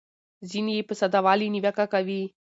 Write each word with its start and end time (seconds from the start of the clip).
ځینې 0.49 0.71
یې 0.77 0.83
په 0.89 0.93
ساده 0.99 1.19
والي 1.25 1.47
نیوکه 1.53 1.85
کوي. 1.93 2.23